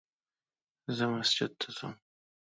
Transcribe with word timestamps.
زه 0.95 1.03
مسجد 1.13 1.51
ته 1.59 1.67
ځم 1.77 1.93